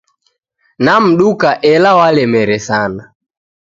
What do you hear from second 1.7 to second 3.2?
ila walemere sana